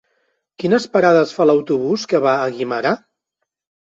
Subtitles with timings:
[0.61, 2.97] Quines parades fa l'autobús que va a Guimerà?